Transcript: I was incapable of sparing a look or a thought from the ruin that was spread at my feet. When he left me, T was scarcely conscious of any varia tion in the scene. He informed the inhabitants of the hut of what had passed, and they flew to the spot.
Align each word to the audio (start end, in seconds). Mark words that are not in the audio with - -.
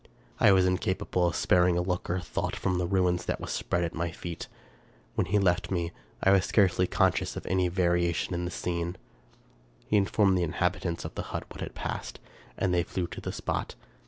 I 0.39 0.51
was 0.51 0.65
incapable 0.65 1.27
of 1.27 1.35
sparing 1.35 1.77
a 1.77 1.81
look 1.83 2.09
or 2.09 2.15
a 2.15 2.21
thought 2.21 2.55
from 2.55 2.79
the 2.79 2.87
ruin 2.87 3.17
that 3.17 3.39
was 3.39 3.51
spread 3.51 3.83
at 3.83 3.93
my 3.93 4.09
feet. 4.09 4.47
When 5.13 5.27
he 5.27 5.37
left 5.37 5.69
me, 5.69 5.91
T 6.25 6.31
was 6.31 6.43
scarcely 6.43 6.87
conscious 6.87 7.35
of 7.35 7.45
any 7.45 7.67
varia 7.67 8.11
tion 8.13 8.33
in 8.33 8.45
the 8.45 8.49
scene. 8.49 8.97
He 9.85 9.97
informed 9.97 10.39
the 10.39 10.43
inhabitants 10.43 11.05
of 11.05 11.13
the 11.13 11.21
hut 11.29 11.43
of 11.43 11.49
what 11.51 11.61
had 11.61 11.75
passed, 11.75 12.19
and 12.57 12.73
they 12.73 12.81
flew 12.81 13.05
to 13.09 13.21
the 13.21 13.31
spot. 13.31 13.75